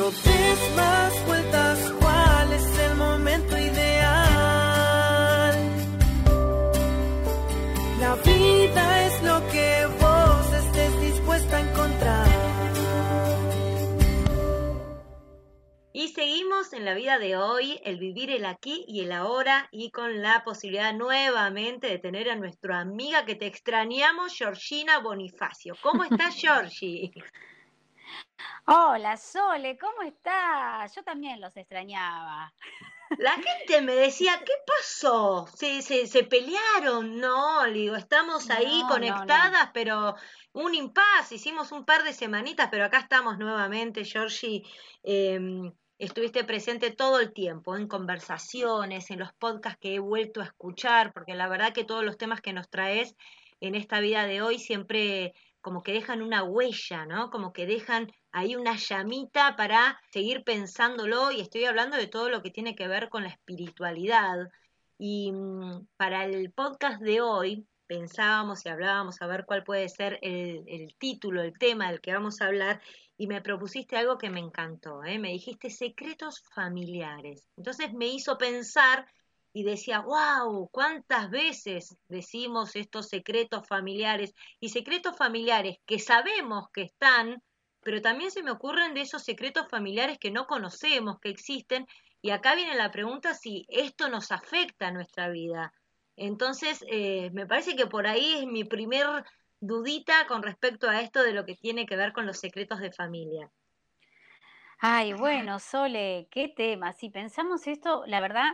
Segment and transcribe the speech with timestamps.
[0.00, 3.98] No des más vueltas, ¿cuál es el momento ideal?
[8.00, 12.28] La vida es lo que vos estés dispuesta a encontrar.
[15.92, 19.90] Y seguimos en la vida de hoy, el vivir el aquí y el ahora, y
[19.90, 25.76] con la posibilidad nuevamente de tener a nuestra amiga que te extrañamos, Georgina Bonifacio.
[25.82, 27.12] ¿Cómo estás, Georgie?
[28.66, 30.94] Hola, Sole, ¿cómo estás?
[30.94, 32.52] Yo también los extrañaba.
[33.16, 35.46] La gente me decía, ¿qué pasó?
[35.54, 37.18] ¿Se, se, se pelearon?
[37.20, 40.14] No, digo, estamos ahí No, no, conectadas, pero
[40.52, 44.62] un impas, hicimos un par de semanitas, pero acá estamos nuevamente, Georgie.
[45.02, 50.44] em, estuviste presente todo el tiempo, en conversaciones, en los podcasts que he vuelto a
[50.44, 53.14] escuchar, porque la verdad que todos los temas que nos traes
[53.60, 57.30] en esta vida de hoy siempre como que dejan una huella, ¿no?
[57.30, 62.42] Como que dejan ahí una llamita para seguir pensándolo y estoy hablando de todo lo
[62.42, 64.48] que tiene que ver con la espiritualidad.
[64.98, 70.18] Y mm, para el podcast de hoy pensábamos y hablábamos a ver cuál puede ser
[70.22, 72.80] el, el título, el tema del que vamos a hablar
[73.16, 75.18] y me propusiste algo que me encantó, ¿eh?
[75.18, 77.46] Me dijiste secretos familiares.
[77.56, 79.06] Entonces me hizo pensar
[79.52, 84.34] y decía, wow, ¿cuántas veces decimos estos secretos familiares?
[84.60, 87.42] Y secretos familiares que sabemos que están,
[87.82, 91.86] pero también se me ocurren de esos secretos familiares que no conocemos, que existen.
[92.22, 95.72] Y acá viene la pregunta si esto nos afecta a nuestra vida.
[96.16, 99.24] Entonces, eh, me parece que por ahí es mi primer
[99.58, 102.92] dudita con respecto a esto de lo que tiene que ver con los secretos de
[102.92, 103.50] familia.
[104.78, 106.92] Ay, bueno, Sole, qué tema.
[106.92, 108.52] Si pensamos esto, la verdad,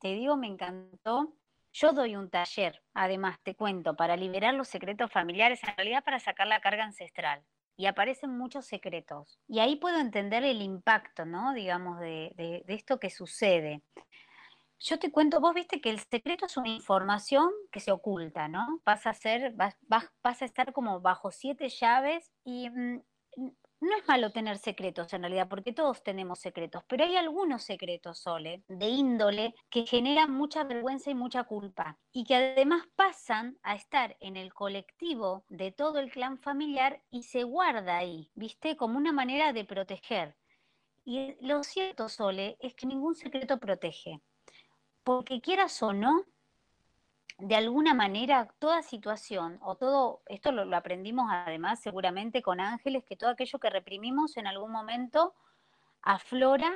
[0.00, 1.34] te digo, me encantó.
[1.72, 6.20] Yo doy un taller, además, te cuento, para liberar los secretos familiares, en realidad para
[6.20, 7.44] sacar la carga ancestral.
[7.76, 9.40] Y aparecen muchos secretos.
[9.48, 11.52] Y ahí puedo entender el impacto, ¿no?
[11.54, 13.82] Digamos, de, de- esto que sucede.
[14.78, 18.80] Yo te cuento, vos viste que el secreto es una información que se oculta, ¿no?
[18.84, 23.02] Pasa a ser, vas- vas- a estar como bajo siete llaves y mm,
[23.84, 28.18] no es malo tener secretos en realidad, porque todos tenemos secretos, pero hay algunos secretos,
[28.18, 33.74] Sole, de índole que generan mucha vergüenza y mucha culpa y que además pasan a
[33.74, 38.76] estar en el colectivo de todo el clan familiar y se guarda ahí, ¿viste?
[38.76, 40.36] Como una manera de proteger.
[41.04, 44.20] Y lo cierto, Sole, es que ningún secreto protege
[45.04, 46.24] porque quieras o no,
[47.38, 53.16] de alguna manera, toda situación o todo, esto lo, aprendimos además seguramente con ángeles, que
[53.16, 55.34] todo aquello que reprimimos en algún momento
[56.02, 56.72] aflora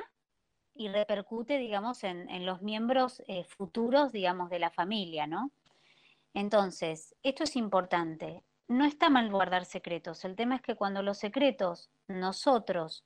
[0.75, 5.51] y repercute, digamos, en, en los miembros eh, futuros, digamos, de la familia, ¿no?
[6.33, 8.43] Entonces, esto es importante.
[8.67, 10.23] No está mal guardar secretos.
[10.25, 13.03] El tema es que cuando los secretos nosotros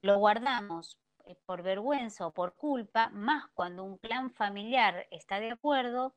[0.00, 5.50] lo guardamos eh, por vergüenza o por culpa, más cuando un clan familiar está de
[5.50, 6.14] acuerdo,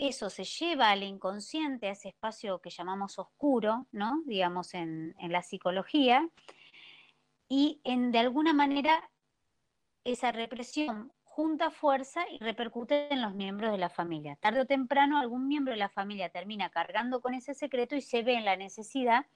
[0.00, 4.22] eso se lleva al inconsciente, a ese espacio que llamamos oscuro, ¿no?
[4.24, 6.26] Digamos en, la psicología,
[7.48, 9.10] y de alguna manera
[10.04, 14.36] esa represión junta fuerza y repercute en los miembros de la familia.
[14.36, 18.22] Tarde o temprano algún miembro de la familia termina cargando con ese secreto y se
[18.22, 19.26] ve en la necesidad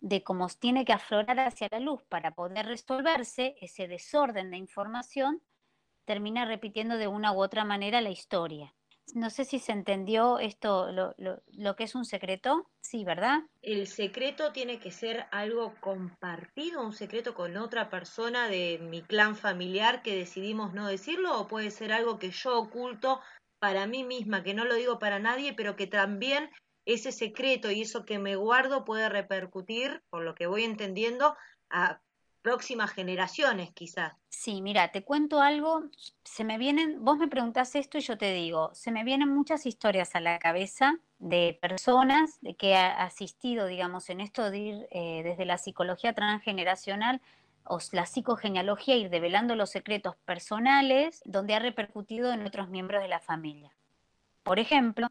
[0.00, 5.42] de cómo tiene que aflorar hacia la luz para poder resolverse ese desorden de información,
[6.04, 8.74] termina repitiendo de una u otra manera la historia.
[9.14, 12.70] No sé si se entendió esto, lo, lo, lo que es un secreto.
[12.80, 13.40] Sí, ¿verdad?
[13.60, 19.36] ¿El secreto tiene que ser algo compartido, un secreto con otra persona de mi clan
[19.36, 21.38] familiar que decidimos no decirlo?
[21.38, 23.20] ¿O puede ser algo que yo oculto
[23.58, 26.50] para mí misma, que no lo digo para nadie, pero que también
[26.84, 31.36] ese secreto y eso que me guardo puede repercutir, por lo que voy entendiendo,
[31.70, 32.00] a
[32.42, 34.14] próximas generaciones quizás?
[34.28, 35.84] Sí, mira, te cuento algo,
[36.24, 39.64] se me vienen, vos me preguntás esto y yo te digo, se me vienen muchas
[39.66, 44.88] historias a la cabeza de personas de que ha asistido, digamos, en esto de ir
[44.90, 47.20] eh, desde la psicología transgeneracional
[47.64, 53.08] o la psicogenealogía, ir develando los secretos personales, donde ha repercutido en otros miembros de
[53.08, 53.72] la familia.
[54.42, 55.06] Por ejemplo,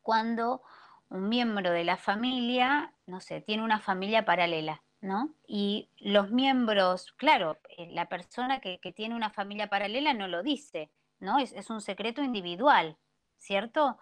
[0.00, 0.62] cuando
[1.10, 5.34] un miembro de la familia, no sé, tiene una familia paralela, ¿no?
[5.46, 10.90] Y los miembros, claro, eh, la persona que, tiene una familia paralela no lo dice,
[11.18, 11.38] ¿no?
[11.38, 12.96] Es, es, un secreto individual,
[13.38, 13.98] ¿cierto?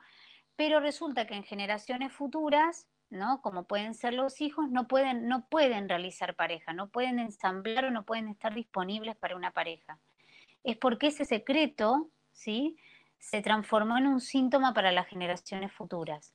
[0.56, 3.40] Pero resulta que en generaciones futuras, ¿no?
[3.42, 7.90] Como pueden ser los hijos, no pueden, no pueden realizar pareja, no pueden ensamblar o
[7.90, 9.98] no pueden estar disponibles para una pareja.
[10.64, 12.76] Es porque ese secreto, ¿sí?
[13.18, 16.34] Se transformó en un síntoma para las generaciones futuras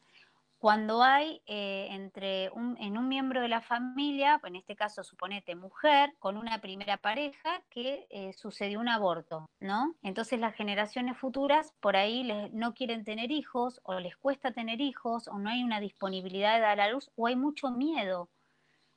[0.64, 5.56] cuando hay eh, entre un, en un miembro de la familia, en este caso suponete
[5.56, 9.94] mujer, con una primera pareja que eh, sucedió un aborto, ¿no?
[10.04, 15.28] Entonces las generaciones futuras por ahí no quieren tener hijos o les cuesta tener hijos
[15.28, 18.30] o no hay una disponibilidad de dar a luz o hay mucho miedo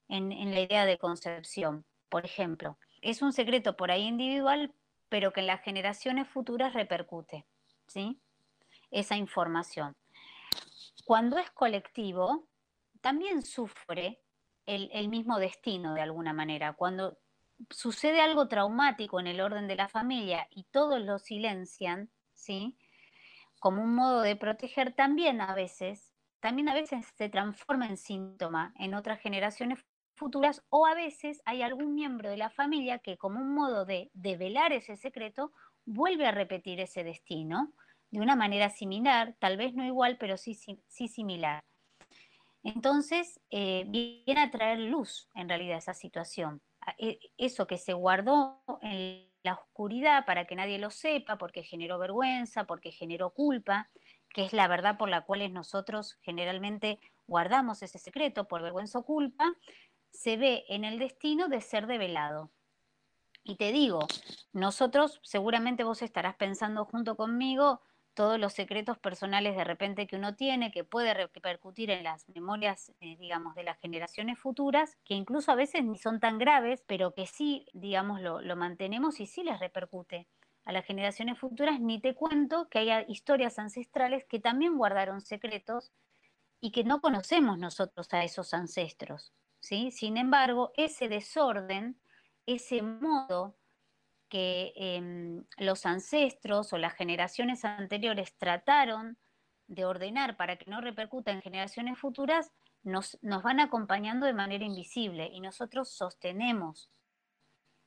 [0.06, 2.78] en, en la idea de concepción, por ejemplo.
[3.02, 4.72] Es un secreto por ahí individual,
[5.08, 7.44] pero que en las generaciones futuras repercute,
[7.88, 8.20] ¿sí?
[8.92, 9.96] Esa información.
[11.06, 12.48] Cuando es colectivo,
[13.00, 14.24] también sufre
[14.66, 16.72] el, mismo destino de alguna manera.
[16.72, 17.16] Cuando
[17.70, 22.76] sucede algo traumático en el orden de la familia y todos lo silencian, ¿sí?
[23.60, 28.74] Como un modo de proteger, también a veces, también a veces se transforma en síntoma
[28.76, 29.86] en otras generaciones
[30.16, 34.10] futuras o a veces hay algún miembro de la familia que como un modo de
[34.12, 35.52] develar ese secreto
[35.84, 37.72] vuelve a repetir ese destino
[38.10, 41.64] de una manera similar, tal vez no igual, pero sí, sí, similar.
[42.62, 46.62] Entonces, eh, viene a traer luz en realidad esa situación.
[46.98, 51.98] E, eso que se guardó en la oscuridad para que nadie lo sepa, porque generó
[51.98, 53.90] vergüenza, porque generó culpa,
[54.30, 59.04] que es la verdad por la cual nosotros generalmente guardamos ese secreto por vergüenza o
[59.04, 59.54] culpa,
[60.10, 62.50] se ve en el destino de ser develado.
[63.44, 64.00] Y te digo,
[64.52, 67.80] nosotros, seguramente vos estarás pensando junto conmigo,
[68.16, 72.92] todos los secretos personales de repente que uno tiene, que puede repercutir en las memorias,
[73.00, 77.14] eh, digamos, de las generaciones futuras, que incluso a veces ni son tan graves, pero
[77.14, 80.26] que sí, digamos, lo, lo mantenemos y sí les repercute
[80.64, 85.92] a las generaciones futuras, ni te cuento que haya historias ancestrales que también guardaron secretos
[86.60, 89.32] y que no conocemos nosotros a esos ancestros.
[89.60, 89.90] ¿sí?
[89.90, 92.00] Sin embargo, ese desorden,
[92.46, 93.56] ese modo
[94.28, 99.18] que em, los ancestros o las generaciones anteriores trataron
[99.66, 102.52] de ordenar para que no repercuta en generaciones futuras,
[102.82, 106.88] nos, nos van acompañando de manera invisible y nosotros sostenemos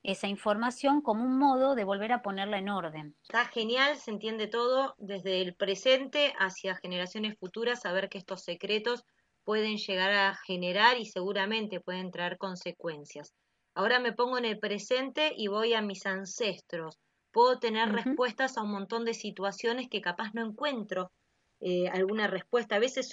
[0.03, 3.15] esa información como un modo de volver a ponerla en orden.
[3.23, 9.05] Está genial, se entiende todo desde el presente hacia generaciones futuras, saber que estos secretos
[9.43, 13.33] pueden llegar a generar y seguramente pueden traer consecuencias.
[13.79, 16.99] Ahora me pongo en el presente y voy a mis ancestros.
[17.31, 21.13] Puedo tener respuestas a un montón de situaciones que capaz no encuentro
[21.61, 22.75] eh, alguna respuesta.
[22.75, 23.09] A veces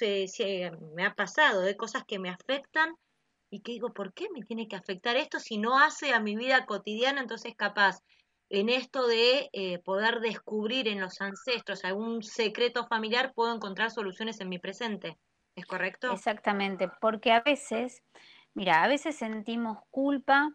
[0.96, 2.96] me ha pasado de cosas que me afectan
[3.48, 6.34] y que digo, ¿por qué me tiene que afectar esto si no hace a mi
[6.34, 7.20] vida cotidiana?
[7.20, 8.00] Entonces capaz
[8.50, 14.40] en esto de eh, poder descubrir en los ancestros algún secreto familiar, puedo encontrar soluciones
[14.40, 15.16] en mi presente.
[15.54, 16.10] ¿Es correcto?
[16.10, 18.02] Exactamente, porque a veces
[18.56, 20.50] Mira, a veces sentimos culpa,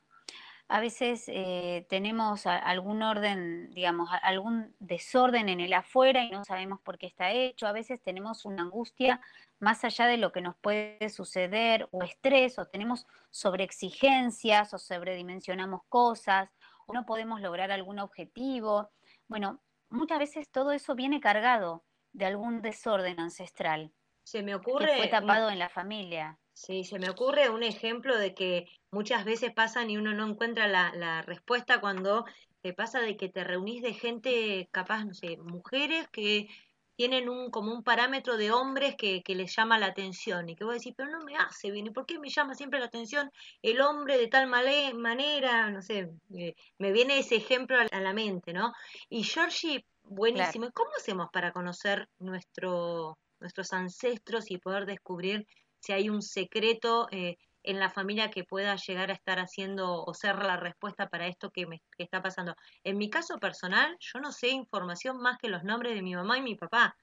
[0.67, 6.81] a veces eh, tenemos algún orden, digamos, algún desorden en el afuera y no sabemos
[6.81, 9.21] por qué está hecho, a veces tenemos una angustia
[9.59, 15.83] más allá de lo que nos puede suceder o estrés o tenemos sobreexigencias o sobredimensionamos
[15.87, 16.49] cosas
[16.87, 18.89] o no podemos lograr algún objetivo.
[19.27, 19.61] Bueno,
[19.91, 21.83] muchas veces todo eso viene cargado
[22.13, 23.93] de algún desorden ancestral.
[24.23, 24.87] Se me ocurre.
[24.87, 26.39] Que fue tapado en la familia.
[26.53, 30.67] Sí, se me ocurre un ejemplo de que muchas veces pasan y uno no encuentra
[30.67, 32.25] la, la respuesta cuando
[32.61, 36.47] te pasa de que te reunís de gente capaz, no sé, mujeres que
[36.95, 40.63] tienen un como un parámetro de hombres que, que les llama la atención y que
[40.63, 43.31] vos decís, pero no me hace bien, ¿y por qué me llama siempre la atención
[43.63, 45.71] el hombre de tal manera?
[45.71, 48.71] No sé, eh, me viene ese ejemplo a la mente, ¿no?
[49.09, 50.69] Y Georgie, buenísimo.
[50.73, 55.47] ¿Cómo hacemos para conocer nuestro, nuestros ancestros y poder descubrir
[55.81, 60.13] si hay un secreto eh, en la familia que pueda llegar a estar haciendo o
[60.13, 62.55] ser la respuesta para esto que me está pasando.
[62.83, 66.37] En mi caso personal, yo no sé información más que los nombres de mi mamá
[66.37, 66.95] y mi papá,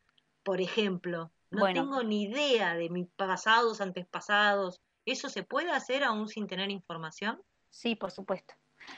[0.42, 1.30] por ejemplo.
[1.50, 4.80] No tengo ni idea de mis pasados, antepasados.
[5.06, 7.40] ¿Eso se puede hacer aún sin tener información?
[7.70, 8.54] Sí, por supuesto.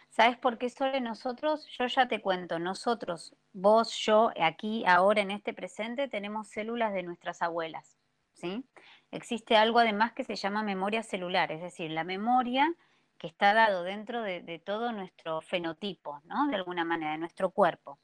[0.08, 1.66] ¿Sabes por qué solo nosotros?
[1.78, 7.02] Yo ya te cuento, nosotros, vos, yo, aquí, ahora, en este presente, tenemos células de
[7.02, 7.96] nuestras abuelas,
[8.34, 8.64] ¿sí?
[9.10, 12.72] Existe algo además que se llama memoria celular, es decir, la memoria
[13.18, 16.46] que está dado dentro de, todo nuestro fenotipo, ¿no?
[16.48, 17.98] De alguna manera, de nuestro cuerpo.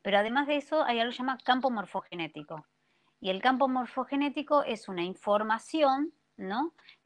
[0.00, 2.66] Pero además de eso hay algo que se llama campo morfogenético.
[3.20, 6.12] Y el campo morfogenético es una información.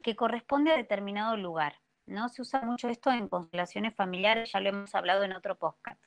[0.01, 1.75] Que corresponde a determinado lugar.
[2.07, 2.29] ¿no?
[2.29, 6.01] Se usa mucho esto en constelaciones familiares, ya lo hemos hablado en otro podcast.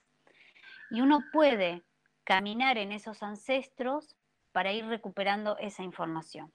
[0.90, 1.84] Y uno puede
[2.24, 4.16] caminar en esos ancestros
[4.50, 6.52] para ir recuperando esa información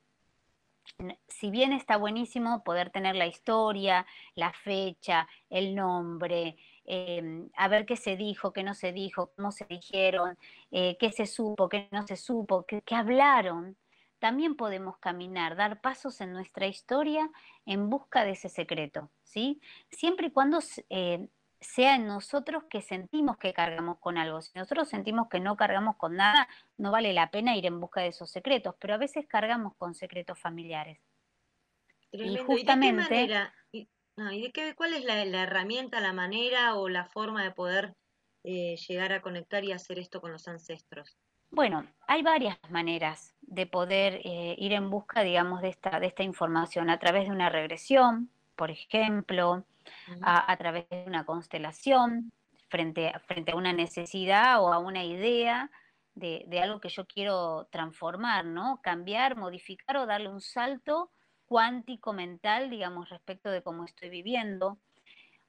[1.28, 7.86] si bien está buenísimo poder tener la historia, la fecha, el nombre, em, a ver
[7.86, 10.38] qué se dijo, qué no se dijo, cómo se dijeron,
[10.72, 13.78] eh, qué se supo, qué no se supo, qué, hablaron,
[14.20, 17.30] también podemos caminar, dar pasos en nuestra historia
[17.66, 19.62] en busca de ese secreto, ¿sí?
[19.92, 21.28] Siempre y cuando eh,
[21.68, 24.42] sea en nosotros que sentimos que cargamos con algo.
[24.42, 26.48] Si nosotros sentimos que no cargamos con nada,
[26.78, 29.94] no vale la pena ir en busca de esos secretos, pero a veces cargamos con
[29.94, 31.00] secretos familiares.
[32.12, 33.28] Y justamente...
[33.72, 37.94] ¿Y de qué cuál es la, herramienta, la manera o la forma de poder
[38.44, 41.20] eh, llegar a conectar y hacer esto con los ancestros?
[41.52, 46.24] Bueno, hay varias maneras de poder eh, ir en busca, digamos, de esta, de esta
[46.24, 49.66] información, a través de una regresión, por ejemplo,
[50.22, 52.32] a, través de una constelación,
[52.70, 55.70] frente, frente a una necesidad o a una idea
[56.16, 58.80] de, de, algo que yo quiero transformar, ¿no?
[58.82, 61.12] Cambiar, modificar o darle un salto
[61.46, 64.80] cuántico mental, digamos, respecto de cómo estoy viviendo.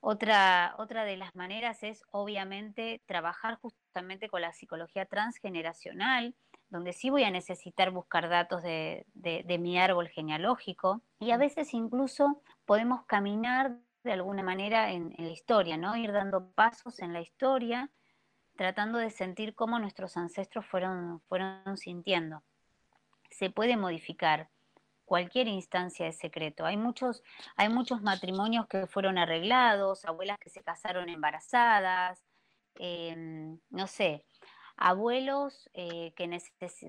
[0.00, 6.36] Otra, otra de las maneras es, obviamente, trabajar justamente con la psicología transgeneracional,
[6.68, 11.74] donde sí voy a necesitar buscar datos de, de, mi árbol genealógico y a veces
[11.74, 15.96] incluso podemos caminar de alguna manera en, la historia, ¿no?
[15.96, 17.90] Ir dando pasos en la historia,
[18.56, 22.42] tratando de sentir cómo nuestros ancestros fueron, fueron sintiendo.
[23.30, 24.50] Se puede modificar
[25.04, 26.66] cualquier instancia de secreto.
[26.66, 27.22] Hay muchos,
[27.56, 32.22] hay muchos matrimonios que fueron arreglados, abuelas que se casaron embarazadas,
[32.76, 34.24] em, no sé,
[34.76, 36.40] abuelos eh, que,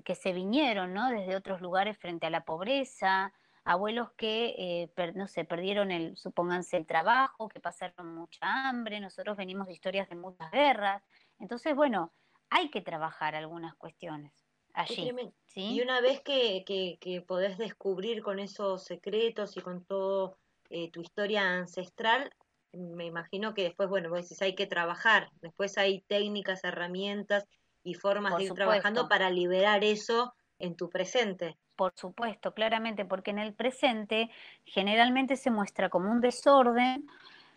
[0.04, 1.10] que, se vinieron ¿no?
[1.10, 3.32] desde otros lugares frente a la pobreza,
[3.64, 9.36] abuelos que, eh, no sé, perdieron el, supónganse, el trabajo, que pasaron mucha hambre, nosotros
[9.36, 11.02] venimos de historias de muchas guerras.
[11.38, 12.12] Entonces, bueno,
[12.48, 14.32] hay que trabajar algunas cuestiones
[14.74, 15.10] allí.
[15.54, 20.36] Y una vez que, que, podés descubrir con esos secretos y con todo
[20.70, 22.30] eh, tu historia ancestral,
[22.72, 27.46] me imagino que después, bueno, vos decís, hay que trabajar, después hay técnicas, herramientas
[27.82, 31.56] y formas de ir trabajando para liberar eso en tu presente.
[31.80, 34.30] Por supuesto, claramente, porque en el presente
[34.66, 37.06] generalmente se muestra como un desorden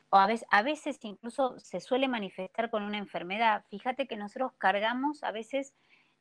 [0.10, 3.66] o a veces, a veces incluso se suele manifestar con una enfermedad.
[3.70, 5.74] Fíjate que nosotros cargamos a veces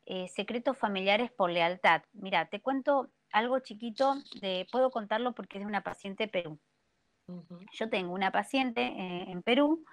[0.05, 2.03] eh, secretos familiares por lealtad.
[2.13, 6.59] Mira, te cuento algo chiquito, de, puedo contarlo porque es de una paciente de Perú.
[7.71, 9.85] Yo tengo una paciente eh, en Perú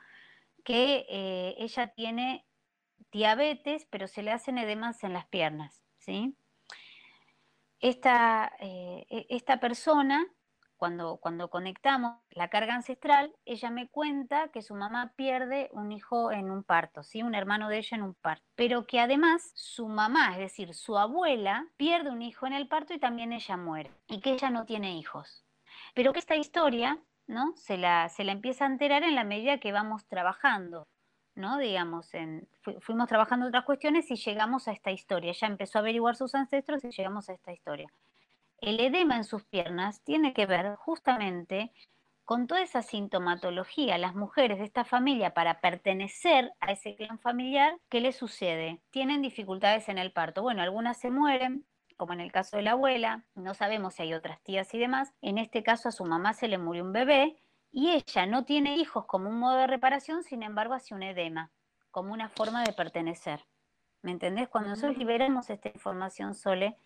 [0.63, 2.43] que eh, ella tiene
[3.11, 6.35] diabetes, pero se le hacen edemas en las piernas, ¿sí?
[7.79, 10.25] Esta, e, esta persona
[10.79, 16.31] cuando, cuando conectamos la carga ancestral, ella me cuenta que su mamá pierde un hijo
[16.31, 17.21] en un parto, ¿sí?
[17.21, 20.97] un hermano de ella en un parto, pero que además su mamá, es decir, su
[20.97, 24.65] abuela, pierde un hijo en el parto y también ella muere, y que ella no
[24.65, 25.45] tiene hijos.
[25.93, 27.53] Pero que esta historia ¿no?
[27.57, 30.87] se, la, se la empieza a enterar en la medida que vamos trabajando.
[31.39, 31.57] ¿No?
[31.57, 32.47] Digamos, en,
[32.81, 35.31] fuimos trabajando otras cuestiones y llegamos a esta historia.
[35.31, 37.87] Ella empezó a averiguar sus ancestros y llegamos a esta historia
[38.61, 41.71] el edema en sus piernas tiene que ver justamente
[42.25, 43.97] con toda esa sintomatología.
[43.97, 48.81] Las mujeres de esta familia, para pertenecer a ese clan familiar, ¿qué les sucede?
[48.91, 50.43] Tienen dificultades en el parto.
[50.43, 51.65] Bueno, algunas se mueren,
[51.97, 55.13] como en el caso de la abuela, no sabemos si hay otras tías y demás.
[55.21, 57.37] En este caso a su mamá se le murió un bebé
[57.71, 61.51] y ella no tiene hijos como un modo de reparación, sin embargo hace un edema,
[61.91, 63.45] como una forma de pertenecer.
[64.01, 64.47] ¿Me entendés?
[64.47, 66.77] Cuando nosotros liberamos esta información, Sole,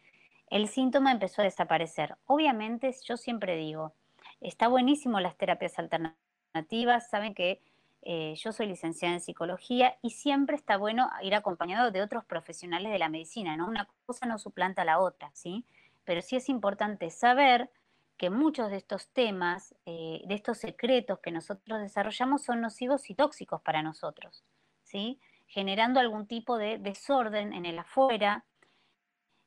[0.50, 2.18] el síntoma empezó a desaparecer.
[2.26, 3.94] Obviamente, yo siempre digo,
[4.42, 7.62] está buenísimo las terapias alternativas, saben que
[8.02, 12.92] eh, yo soy licenciada en psicología y siempre está bueno ir acompañado de otros profesionales
[12.92, 13.68] de la medicina, ¿no?
[13.68, 15.66] Una cosa no suplanta a la otra, ¿sí?
[16.04, 17.70] Pero sí es importante saber
[18.18, 23.16] que muchos de estos temas, eh, de estos secretos que nosotros desarrollamos son nocivos y
[23.16, 24.44] tóxicos para nosotros,
[24.84, 25.20] ¿sí?
[25.48, 28.46] Generando algún tipo de desorden en el afuera,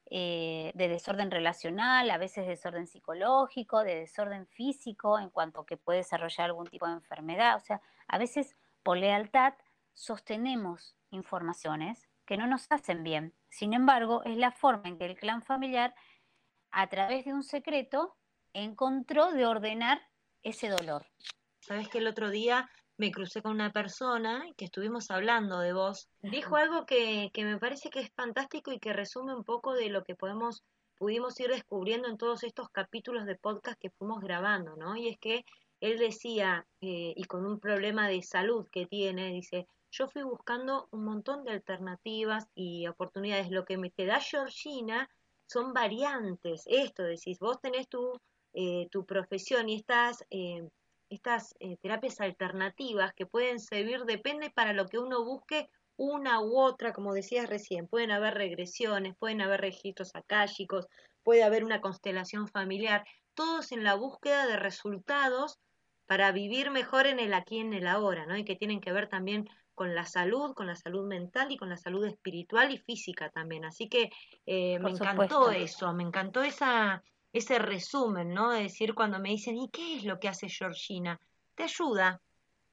[0.09, 5.99] eh, de desorden relacional, a veces desorden psicológico, de desorden físico, en cuanto que puede
[5.99, 7.57] desarrollar algún tipo de enfermedad.
[7.57, 9.55] O sea, a veces por lealtad
[9.95, 13.35] sostenemos informaciones que no nos hacen bien.
[13.49, 15.95] Sin embargo, es la forma en que el clan familiar,
[16.71, 18.17] a través de un secreto,
[18.65, 20.01] encontró de ordenar
[20.43, 21.07] ese dolor.
[21.61, 26.09] Sabes que el otro día me crucé con una persona que estuvimos hablando de vos.
[26.23, 29.91] Dijo algo que, que me parece que es fantástico y que resume un poco de
[29.91, 30.65] lo que podemos
[30.99, 34.97] pudimos ir descubriendo en todos estos capítulos de podcast que fuimos grabando, ¿no?
[34.97, 35.45] Y es que
[35.81, 40.89] él decía, eh, y con un problema de salud que tiene, dice, yo fui buscando
[40.91, 43.51] un montón de alternativas y oportunidades.
[43.51, 45.09] Lo que me te da Georgina
[45.47, 46.63] son variantes.
[46.67, 48.21] Esto decís, vos tenés tu,
[48.57, 50.67] eh, tu profesión y estás eh,
[51.11, 56.59] estas eh, terapias alternativas que pueden servir, depende para lo que uno busque una u
[56.59, 60.87] otra, como decías recién, pueden haber regresiones, pueden haber registros akáshicos,
[61.23, 65.59] puede haber una constelación familiar, todos en la búsqueda de resultados
[66.07, 68.37] para vivir mejor en el aquí y en el ahora, ¿no?
[68.37, 71.69] Y que tienen que ver también con la salud, con la salud mental y con
[71.69, 73.67] la salud espiritual y física también.
[73.67, 74.11] Así que
[74.47, 77.03] eh, me encantó eso, me encantó esa,
[77.33, 78.51] ese resumen, ¿no?
[78.51, 81.21] De decir cuando me dicen, ¿y qué es lo que hace Georgina?
[81.55, 82.21] Te ayuda.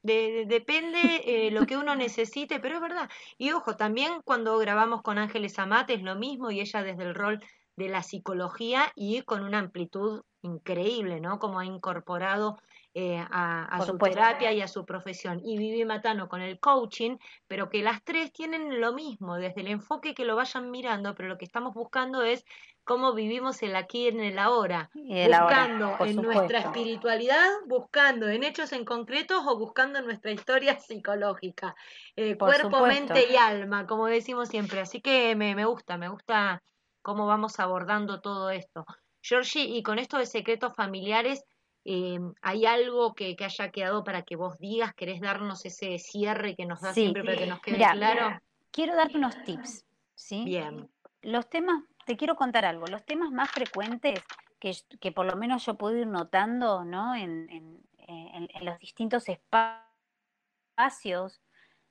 [0.02, 3.10] De, depende eh, lo que uno necesite, pero es verdad.
[3.38, 7.14] Y ojo, también cuando grabamos con Ángeles Amate es lo mismo y ella desde el
[7.14, 7.40] rol
[7.76, 11.38] de la psicología y con una amplitud increíble, ¿no?
[11.38, 12.58] Como ha incorporado
[12.96, 15.40] eh, a, su terapia y a su profesión.
[15.44, 17.16] Y Vivi Matano con el coaching,
[17.48, 21.28] pero que las tres tienen lo mismo, desde el enfoque que lo vayan mirando, pero
[21.28, 22.44] lo que estamos buscando es
[22.84, 28.72] cómo vivimos el aquí y en el ahora, buscando en nuestra espiritualidad, buscando en hechos
[28.72, 31.74] en concretos o buscando en nuestra historia psicológica,
[32.14, 34.80] eh, cuerpo, mente y alma, como decimos siempre.
[34.80, 36.62] Así que me, me gusta, me gusta
[37.02, 38.86] cómo vamos abordando todo esto.
[39.20, 41.44] Georgie, y con esto de secretos familiares,
[41.84, 44.94] eh, ¿Hay algo que, haya quedado para que vos digas?
[44.94, 48.40] ¿Querés darnos ese cierre que nos da siempre para que nos quede claro?
[48.70, 50.44] Quiero darte unos tips, ¿sí?
[50.44, 50.88] Bien.
[51.22, 54.22] Los temas, te quiero contar algo, los temas más frecuentes
[54.58, 57.14] que, que por lo menos yo puedo ir notando, ¿no?
[57.14, 59.82] En, en, en los distintos espacios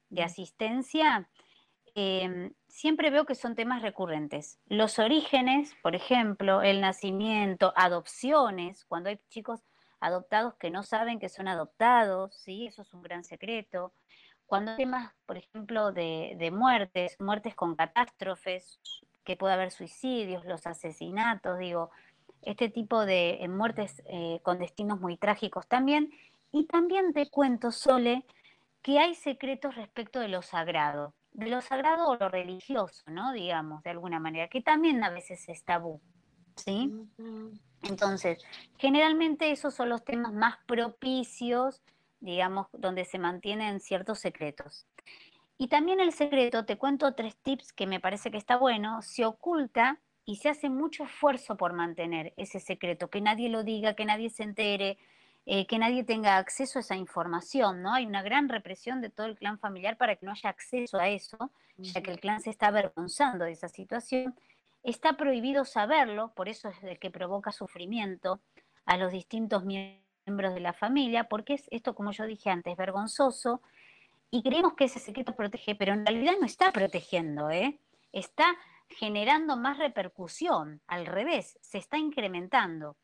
[0.09, 0.25] de mm.
[0.25, 1.29] asistencia,
[1.95, 4.59] eh, siempre veo que son temas recurrentes.
[4.65, 9.61] Los orígenes, por ejemplo, el nacimiento, adopciones, cuando hay chicos
[10.03, 12.67] adoptados que no saben que son adoptados, ¿sí?
[12.67, 13.93] Eso es un gran secreto.
[14.45, 18.79] Cuando hay temas, por ejemplo, de, muertes, muertes con catástrofes,
[19.23, 21.89] que puede haber suicidios, los asesinatos, digo,
[22.41, 26.11] este tipo de eh, muertes eh, con destinos muy trágicos también.
[26.51, 28.25] Y también te cuento, Sole,
[28.81, 33.31] que hay secretos respecto de lo sagrado, de lo sagrado o lo religioso, ¿no?
[33.31, 36.01] Digamos, de alguna manera, que también a veces es tabú,
[36.55, 36.91] ¿sí?
[37.83, 38.43] Entonces,
[38.77, 41.81] generalmente esos son los temas más propicios,
[42.19, 44.85] digamos, donde se mantienen ciertos secretos.
[45.57, 49.25] Y también el secreto, te cuento tres tips que me parece que está bueno, se
[49.25, 54.05] oculta y se hace mucho esfuerzo por mantener ese secreto, que nadie lo diga, que
[54.05, 54.97] nadie se entere,
[55.45, 57.93] eh, que nadie tenga acceso a esa información, ¿no?
[57.93, 61.09] Hay una gran represión de todo el clan familiar para que no haya acceso a
[61.09, 64.35] eso, ya que el clan se está avergonzando de esa situación
[64.83, 68.41] Está prohibido saberlo, por eso es el que provoca sufrimiento
[68.85, 73.61] a los distintos miembros de la familia, porque es esto, como yo dije antes, vergonzoso,
[74.29, 77.79] y creemos que ese secreto protege, pero en realidad no está protegiendo, ¿eh?
[78.11, 78.45] está
[78.87, 82.95] generando más repercusión, al revés, se está incrementando.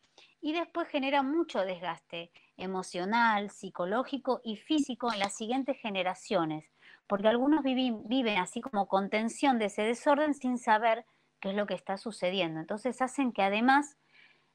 [0.41, 6.65] Y después genera mucho desgaste emocional, psicológico y físico en las siguientes generaciones,
[7.07, 11.05] porque algunos viven, así como con tensión de ese desorden sin saber
[11.39, 12.59] qué es lo que está sucediendo.
[12.59, 13.97] Entonces hacen que además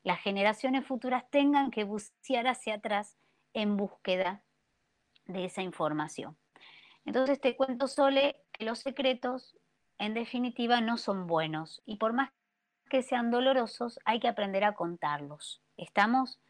[0.02, 3.16] las generaciones futuras tengan que bucear hacia atrás
[3.54, 4.42] en búsqueda
[5.26, 6.36] de esa información.
[7.04, 9.56] Entonces te cuento, Sole, que los secretos
[9.98, 12.30] en definitiva no son buenos y por más
[12.90, 15.62] que sean dolorosos hay que aprender a contarlos.
[15.76, 16.40] ¿Estamos?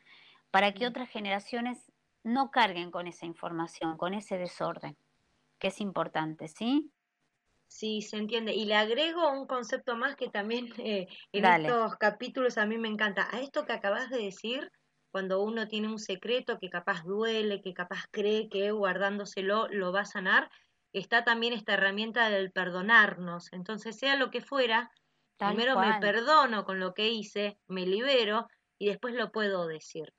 [0.51, 1.93] Para que otras generaciones
[2.23, 4.97] no carguen con esa información, con ese desorden,
[5.59, 6.91] que es importante, ¿sí?
[7.77, 8.55] Sí, se entiende.
[8.55, 12.89] Y le agrego un concepto más que también eh, en estos capítulos a mí me
[12.89, 13.29] encanta.
[13.35, 14.71] A esto que acabas de decir,
[15.11, 20.03] cuando uno tiene un secreto que capaz duele, que capaz cree que guardándoselo lo va
[20.03, 20.51] a sanar,
[20.93, 23.53] está también esta herramienta del perdonarnos.
[23.53, 24.91] Entonces, sea lo que fuera,
[25.43, 28.47] primero me perdono con lo que hice, me libero
[28.79, 30.13] y después lo puedo decir.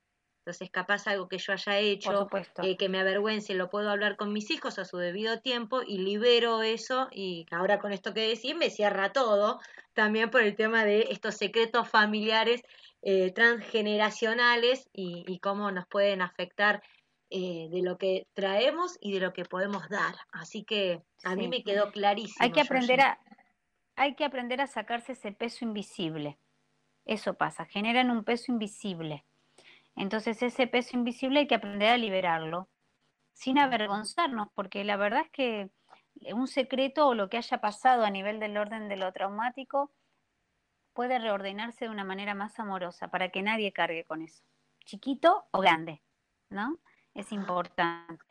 [0.46, 2.28] Entonces, capaz algo que yo haya hecho,
[2.62, 5.98] eh, que me avergüence, lo puedo hablar con mis hijos a su debido tiempo y
[5.98, 7.08] libero eso.
[7.10, 9.58] Y ahora con esto que decís, me cierra todo,
[9.92, 12.62] también por el tema de estos secretos familiares
[13.02, 16.80] eh, transgeneracionales y, cómo nos pueden afectar
[17.28, 20.14] eh, de lo que traemos y de lo que podemos dar.
[20.30, 22.36] Así que a mí me quedó clarísimo.
[22.38, 23.18] Hay que aprender a,
[23.96, 26.38] hay que aprender a sacarse ese peso invisible.
[27.04, 29.24] Eso pasa, generan un peso invisible.
[29.96, 32.68] Entonces ese peso invisible hay que aprender a liberarlo,
[33.32, 35.70] sin avergonzarnos, porque la verdad es que
[36.34, 39.90] un secreto o lo que haya pasado a nivel del orden de lo traumático
[40.92, 44.42] puede reordenarse de una manera más amorosa para que nadie cargue con eso,
[44.84, 46.02] chiquito o grande,
[46.50, 46.78] ¿no?
[47.14, 48.24] Es importante.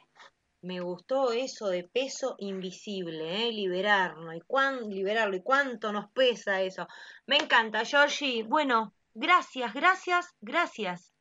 [0.62, 3.52] Me gustó eso de peso invisible, ¿eh?
[3.52, 6.88] liberarlo y cuán, liberarlo y cuánto nos pesa eso.
[7.28, 8.42] Me encanta, Georgie.
[8.44, 11.15] Bueno, gracias, gracias, gracias.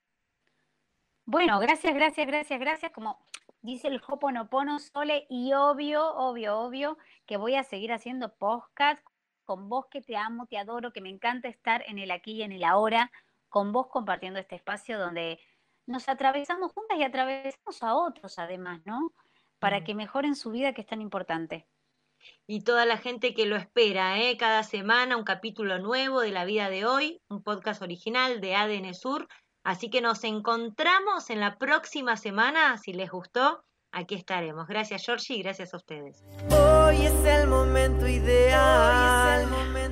[1.27, 2.93] Bueno, gracias, gracias, gracias, gracias.
[2.93, 3.19] Como
[3.63, 9.03] dice el Hoponopono Sole, y obvio, obvio, obvio, que voy a seguir haciendo podcast
[9.45, 12.43] con vos que te amo, te adoro, que me encanta estar en el aquí y
[12.43, 13.11] en el ahora,
[13.49, 15.41] con vos compartiendo este espacio donde
[15.87, 19.13] nos atravesamos juntas y atravesamos a otros además, ¿no?
[19.59, 19.85] Para Mm.
[19.85, 21.69] que mejoren su vida, que es tan importante.
[22.47, 24.37] Y toda la gente que lo espera, ¿eh?
[24.37, 28.95] cada semana un capítulo nuevo de la vida de hoy, un podcast original de ADN
[28.95, 29.29] Sur.
[29.64, 32.77] Así que nos encontramos en la próxima semana.
[32.77, 34.66] Si les gustó, aquí estaremos.
[34.68, 36.22] Gracias, Georgie, y gracias a ustedes.
[36.50, 39.40] Hoy es el momento ideal.
[39.40, 39.84] Hoy es el momento